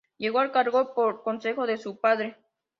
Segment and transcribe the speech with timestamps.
[0.17, 2.35] Llegó al cargo por consejo de su padre.